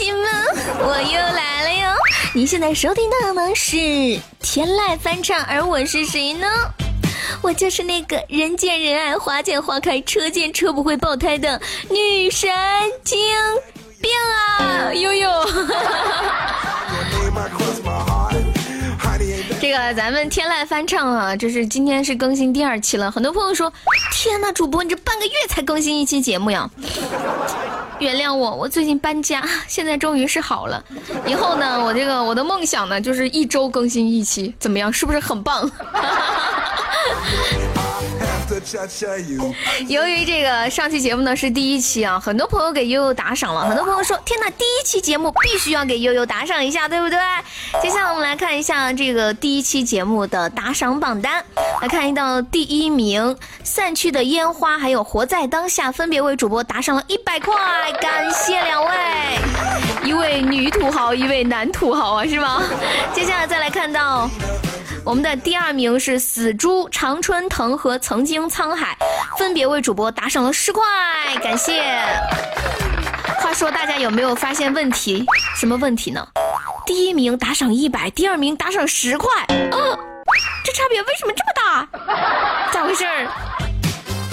[0.00, 0.30] 亲们，
[0.78, 1.94] 我又来了哟！
[2.32, 3.76] 您现在收听到的呢是
[4.40, 6.46] 天籁翻唱，而我是谁呢？
[7.42, 11.60] 我就是那个人见人爱、花见花开、车见车不会爆胎的
[11.90, 12.48] 女神
[13.04, 13.18] 经
[14.00, 14.10] 病
[14.58, 14.90] 啊！
[14.94, 15.30] 悠悠。
[19.60, 23.10] 这个咱们天籁翻唱啊，就是今天是更新第二期了。
[23.10, 23.70] 很多朋友说，
[24.14, 26.70] 天呐，主播你这半个月才更新一期节目呀？
[28.00, 30.82] 原谅我，我最近搬家， 现在终于是好了。
[31.26, 34.92] 以后呢，我这个我的梦想呢，就是一周更新一期，怎么样？
[34.92, 35.70] 是不是很棒？
[39.88, 43.66] 由于这个上期节目呢是第一期啊，很多朋友给悠悠打赏了。
[43.68, 47.18] 很多朋友说：“天哪，第一期节目必须要给悠悠打赏一下，对不对？”
[47.82, 51.44] 接下来我们来看一下这个第一期节目的打赏榜单。
[51.80, 57.54] 来看到第一名，散去的烟花还有活在当下，分别为主播打赏了一百块，
[58.00, 58.90] 感谢两位，
[60.04, 62.62] 一位女土豪，一位男土豪啊，是吗？
[63.14, 64.28] 接下来再来看到。
[65.04, 68.96] 我们的第二名是死猪、常春藤和曾经沧海，
[69.38, 70.82] 分别为主播打赏了十块，
[71.42, 71.82] 感谢。
[73.40, 75.24] 话说大家有没有发现问题？
[75.56, 76.26] 什么问题呢？
[76.86, 79.98] 第一名打赏一百，第二名打赏十块，嗯，
[80.64, 81.88] 这差别为什么这么大？
[82.70, 83.26] 咋回事儿？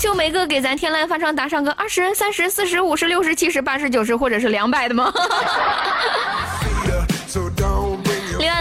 [0.00, 5.12] 就没个给咱天籁翻唱打赏个二十、三十、四十、五十、六十、七十、八十、九十，或者是两百的吗？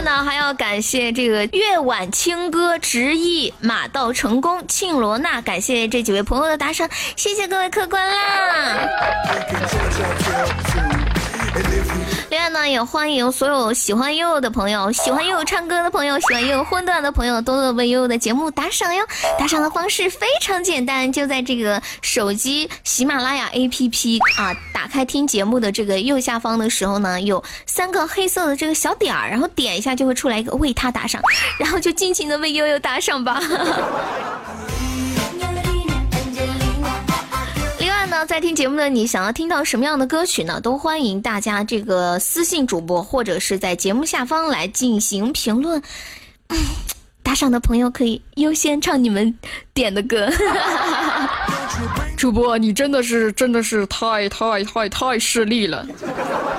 [0.08, 8.88] 那，还要感谢这个月晚清歌执意马到成功庆罗娜，感谢这几位朋友的打赏，谢谢各位客官啦。
[12.38, 19.04] 另外呢，也欢迎所有喜欢悠悠的朋友、喜欢悠悠唱歌的朋友、喜欢悠悠混段的朋友，多多为悠悠的节目打赏哟。
[19.40, 31.20] 打赏的方式非常简单，就在这个手机喜马拉雅 APP 啊，打开听节目的这个右下方的时候呢，有三个黑色的这个小点儿，然后点一下就会出来一个为他打赏，
[31.58, 33.42] 然后就尽情的为悠悠打赏吧。
[38.28, 40.60] 在听节目的你，想要听到什么样的歌曲呢？
[40.60, 45.82] 都欢迎大家这个私信主播，或者是在节目下方来进行评论。
[47.24, 49.34] 打赏的朋友可以优先唱你们
[49.74, 50.30] 点的歌。
[52.18, 55.88] 主播，你真的是真的是太太太太势利了。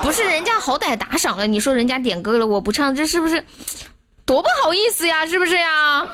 [0.01, 3.45] 不是人家好歹打赏了，你说人家点歌了我不唱，这是不是
[4.25, 5.23] 多不好意思呀？
[5.27, 6.07] 是不是呀？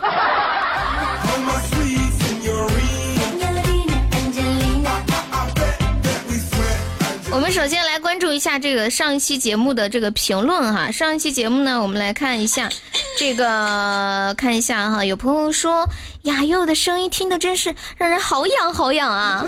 [7.36, 10.90] 我们首先来关注一下这个上一期节目的这个评论哈。
[10.90, 12.70] 上一期节目呢，我们来看一下
[13.18, 15.04] 这个，看一下哈。
[15.04, 15.86] 有朋友说
[16.22, 19.46] 雅佑的声音听的真是让人好痒好痒啊。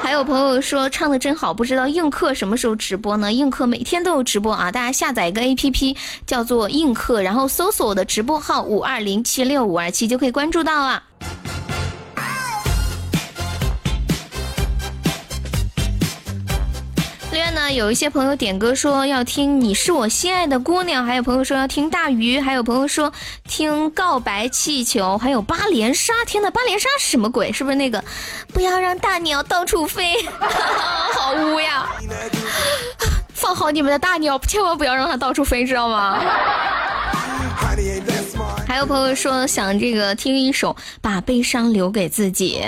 [0.00, 3.30] 还有朋友说唱的真好，不知道映客什么时候直播呢？
[3.30, 5.94] 映客每天都有直播啊，大家下载一个 A P P
[6.26, 11.02] 叫做映客，然后搜索我的直播号五二零七六五二七就可以关注到啊。
[17.74, 23.12] 有一些朋友点歌说要听《你是我心爱的姑娘》，还有朋友说要听《大鱼》，还有朋友说
[23.48, 26.12] 听《告白气球》，还有《八连杀》。
[26.26, 27.50] 天呐，八连杀是什么鬼？
[27.52, 28.02] 是不是那个
[28.52, 30.14] 不要让大鸟到处飞？
[31.14, 31.88] 好污呀！
[33.34, 36.20] 放好你们的大鸟，千万不要让它到处飞，知道吗？
[38.72, 40.72] 还有朋友说想这个听一首
[41.02, 42.64] 《把悲伤留给自己》。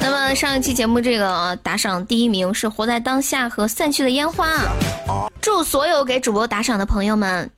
[0.00, 4.48] 那么上一期节目这个打赏第一名是《活在当下》和《散去的烟花》。
[5.42, 7.50] 祝所有给主播打赏的朋友们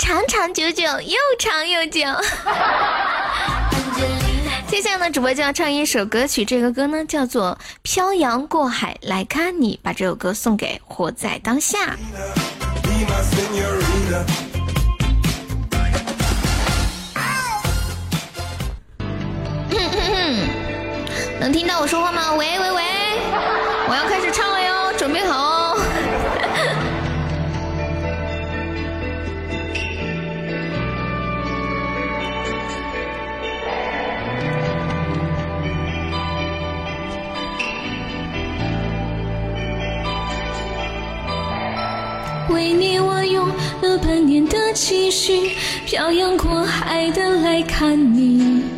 [0.00, 2.00] 长长久久，又长又久。
[4.66, 11.94] 接下来呢，主播就要唱一首歌曲，这个歌呢叫做《漂洋过海来看你》，把这首歌送给活在当下。
[21.40, 22.34] 能听到我说话吗？
[22.34, 22.82] 喂喂喂，
[23.88, 25.78] 我要开始唱了哟，准备好哦。
[42.50, 43.48] 为你，我用
[43.82, 45.52] 了半年的积蓄，
[45.86, 48.77] 漂洋过海的来看你。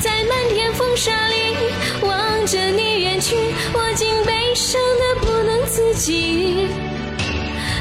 [0.00, 1.56] 在漫天风沙里
[2.02, 3.36] 望着你远去，
[3.72, 6.68] 我竟悲伤的不能自己。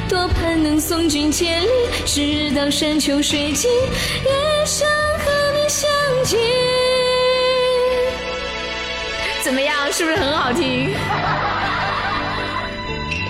[0.07, 1.67] 多盼能送君千里，
[2.05, 4.87] 直到山穷水尽，也想
[5.19, 5.89] 和你相
[6.23, 6.37] 聚。
[9.43, 10.93] 怎么样，是不是很好听？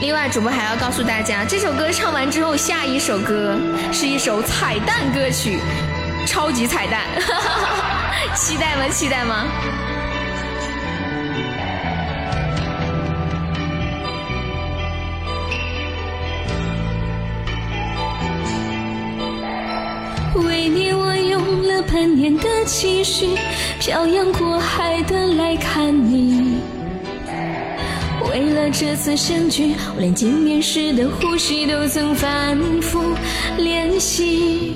[0.02, 3.58] 另外，主播还要告诉大家，这首歌唱完之后，下一首歌
[3.92, 5.60] 是一首彩蛋歌曲，
[6.28, 8.05] 超级彩蛋，哈哈哈哈
[8.36, 8.88] 期待吗？
[8.90, 9.46] 期待吗？
[20.36, 23.36] 为你，我用了半年的积蓄，
[23.80, 26.60] 漂洋过海的来看你。
[28.30, 33.02] 为了这次相聚，我连见面时的呼吸都曾反复
[33.58, 34.76] 练习。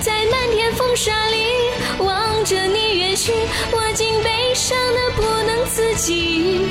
[0.00, 1.36] 在漫天风沙里
[1.98, 3.32] 望着你远去，
[3.72, 4.30] 我竟悲。
[4.52, 6.66] 伤的不能自己，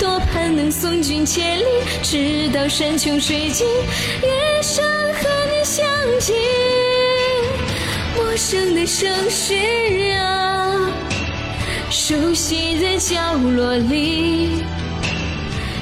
[0.00, 1.64] 多盼能送君千里，
[2.02, 3.66] 直到山穷水尽，
[4.20, 5.86] 也想和你相
[6.20, 6.34] 聚。
[8.16, 9.54] 陌生的城市
[10.16, 10.90] 啊，
[11.88, 14.64] 熟悉的角落里，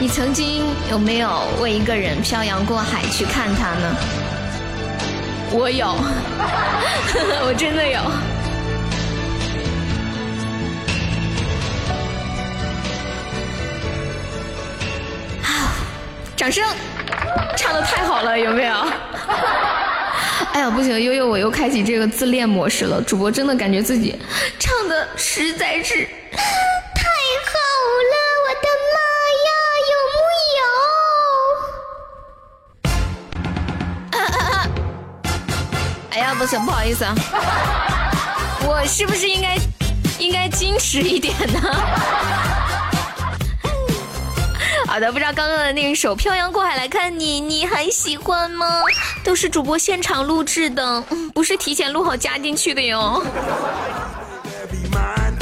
[0.00, 3.94] 你曾经有没有为一个人漂洋过海去看他呢？
[5.52, 5.88] 我有，
[7.44, 8.00] 我真的有。
[16.34, 16.64] 掌声，
[17.54, 18.74] 唱的太好了，有没有？
[20.54, 23.02] 哎呀，不行，悠悠，我又开启这个自恋模式了。
[23.02, 24.18] 主播真的感觉自己
[24.58, 26.08] 唱的实在是
[36.34, 37.14] 不行，不好意思啊，
[38.66, 39.56] 我是不是应该
[40.18, 41.60] 应该矜持一点呢？
[44.86, 48.66] 好的，不知道刚刚的那一首《漂洋过海来看你》，你还喜欢吗？
[49.22, 51.00] 都是主播现场录制的，
[51.32, 53.22] 不是提前录好加进去的哟。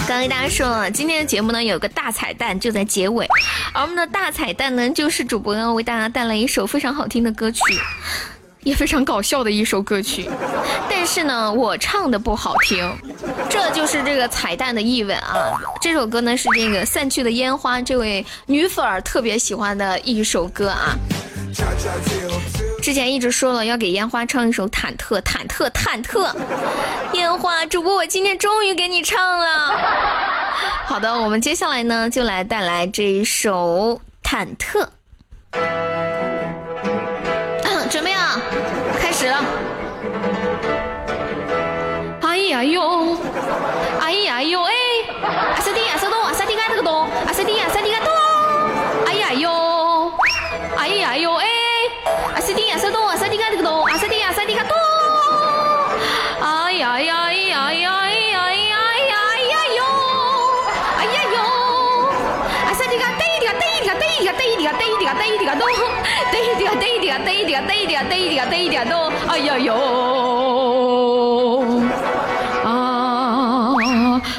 [0.06, 3.26] 刚跟大家说了，今天的节目呢有个大彩蛋，就在结尾。
[3.72, 7.62] 而我们的大彩蛋呢，就是主播要为大家带来一首非常好听的歌曲。
[8.68, 10.28] 也非常搞笑的一首歌曲，
[10.90, 12.94] 但是呢，我唱的不好听，
[13.48, 15.32] 这就是这个彩蛋的意味啊。
[15.80, 20.94] 这首歌呢是这个散去的烟花，这位女粉儿特别喜欢的一首歌啊。
[22.82, 26.30] 之前一直说了要给烟花唱一首忐忑忐忑忐忑，
[27.14, 29.80] 烟花主播我今天终于给你唱了。
[30.84, 34.86] 好的，我们接下来呢就来带来这一首忐忑。
[42.58, 43.16] 哎呦，
[44.00, 44.72] 哎呀呦哎，
[45.54, 48.10] 阿萨蒂阿萨多阿萨蒂嘎那个多，阿萨蒂阿萨蒂嘎多，
[49.06, 50.12] 哎呀呦，
[50.76, 51.46] 哎呀呦哎，
[52.34, 54.74] 阿萨蒂阿萨多阿萨蒂嘎那个多，阿萨蒂阿萨蒂嘎多，
[56.42, 59.14] 哎呀呀哎呀呀哎呀呀哎呀
[59.52, 59.84] 呀呦，
[60.98, 61.38] 哎呀呦，
[62.66, 65.62] 阿萨蒂嘎得意的嘎得意的嘎得意的嘎得意的嘎得意的嘎得意的嘎东，
[66.32, 70.27] 得意的嘎得意的嘎得意的嘎得意的嘎得意的嘎东，哎呀呦。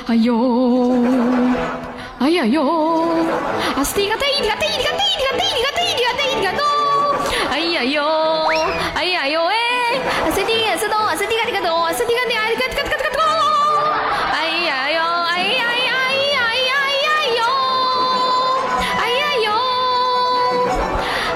[0.09, 0.33] 哎呦，
[2.17, 2.63] 哎呀呦，
[3.77, 6.65] 啊塞迪嘎嘚迪嘎嘚迪嘎嘚迪嘎嘚迪嘎嘚迪嘎嘚迪嘎咚，
[7.51, 8.49] 哎呀哟，
[8.95, 9.53] 哎呀哟哎，
[10.25, 13.21] 啊塞迪呀塞咚啊塞迪嘎这个咚啊塞迪嘎迪嘎嘎嘎嘎嘎咚，
[14.33, 14.97] 哎呀哟，
[15.29, 17.41] 哎呀呀哎呀哎呀哎呀哟，
[18.97, 19.47] 哎呀哟，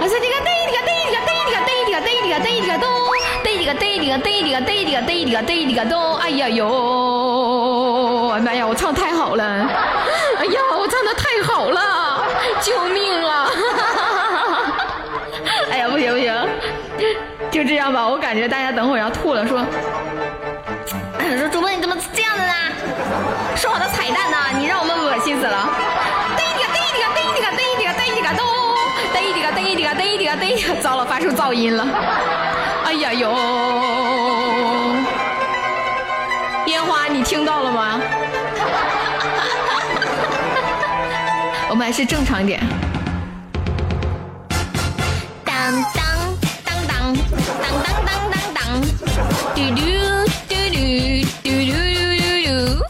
[0.01, 5.93] 啊塞迪嘎嘚迪嘎嘚迪嘎嘚迪嘎嘚迪嘎嘚迪嘎嘚迪嘎咚，嘚迪嘎嘚迪嘎嘚迪嘎嘚迪嘎嘚迪嘎嘚
[6.25, 6.49] 迪
[8.33, 9.43] 嘎咚，哎呀哟，哎妈呀，我唱太好了，
[10.39, 12.23] 哎呀，我唱的太好了，
[12.61, 13.47] 救命啊！
[15.69, 16.33] 哎呀，不行不行，
[17.51, 18.07] 就这样吧。
[18.07, 19.63] 我感觉大家等会儿要吐了，说，
[21.37, 22.53] 说主播你怎么这样子呢？
[23.55, 24.37] 说好的彩蛋呢？
[24.57, 25.69] 你让我们恶心死了。
[26.35, 28.43] 嘚迪嘎嘚迪嘎嘚迪嘎嘚迪嘎嘚迪嘎咚，
[29.13, 31.85] 嘚迪嘎嘚迪嘎嘚迪嘎嘚迪嘎，糟了，发出噪音了。
[32.85, 33.35] 哎呀哟，
[36.65, 37.99] 烟花你听到了吗？
[41.73, 42.61] 我们还是正常一点。
[45.43, 46.05] 当当
[46.63, 48.61] 当当当当当当当，
[49.55, 49.81] 嘟嘟
[50.47, 51.73] 嘟嘟嘟嘟嘟
[52.13, 52.85] 嘟嘟，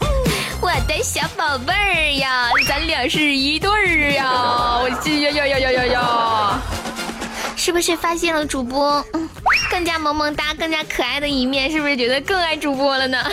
[0.60, 4.30] 我的小宝贝儿呀，咱俩是一对儿呀！
[4.82, 6.60] 我这呀呀呀呀呀呀！
[7.56, 9.26] 是不是发现了主播嗯
[9.70, 11.70] 更加萌萌哒、更加可爱的一面？
[11.70, 13.16] 是不是觉得更爱主播了呢？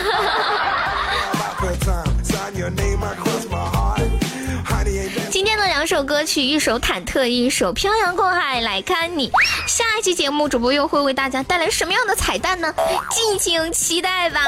[5.32, 9.32] 今天的两首歌曲，一首忐忑，一首漂洋过海来看你。
[9.66, 12.70] 下一期节目，主播又会为大家带来什么样的彩蛋呢？
[13.10, 14.42] 敬请期待吧！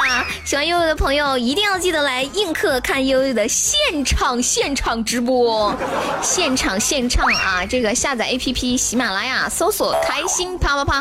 [0.45, 5.75] 喜欢悠悠的朋友，一定要记得来映客看悠悠的现场现场直播，
[6.21, 7.65] 现场现唱啊！
[7.65, 10.97] 这个下载 APP 喜马拉雅，搜索“开心啪啪啪”，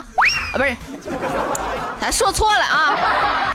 [0.55, 0.77] 啊，不是，
[1.99, 3.53] 他说错了啊！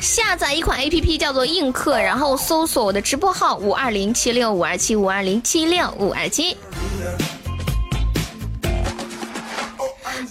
[0.00, 6.56] 下载一款 A P P 叫做映客，然后搜索我的直播号五二零七六五二七五二零七六五二七。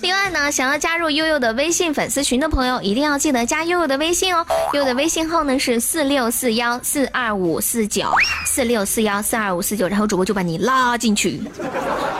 [0.02, 4.44] 另外呢，想要加入悠悠的微信粉丝群的朋友，一定要记得加悠悠的微信哦。
[4.74, 8.10] 悠悠的微信号呢是四六四幺四二五四九
[8.46, 11.42] 四六四幺四二五四九，然后主播就把你拉进去，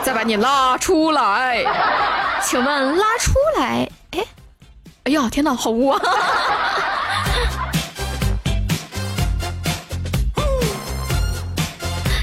[0.04, 1.64] 再把你拉出来。
[2.44, 3.90] 请问拉出来？
[4.12, 4.24] 哎，
[5.04, 6.00] 哎呀，天哪，好污啊！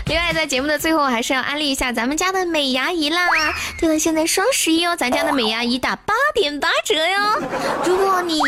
[0.08, 3.28] 另外，在节目的最后，还是要安利一下咱们家的美牙仪啦。
[3.78, 7.42] 对了，现在双十一哦，咱家的美牙仪打八点八折哟。
[7.86, 8.40] 如果你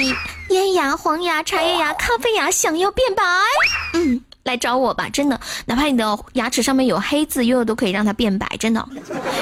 [0.50, 3.24] 烟牙、黄牙、茶叶牙、咖啡牙想要变白，
[3.94, 8.84] 嗯，来找我吧，真的，哪怕你的牙齿上面有黑痣，悠悠都可以让它变白，真的。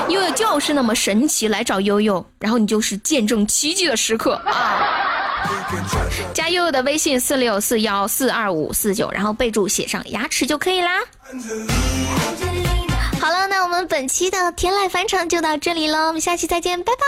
[0.10, 5.17] 悠悠就是那么神奇，来找悠悠，然后你就是见证奇迹的时刻啊！
[6.34, 11.00] 加悠悠的微信四六四幺四二五四九，然后备注写上牙齿就可以啦。
[13.20, 17.04] 好了，那我们本期的甜奶返场就到这里了，我们下期再见，拜拜。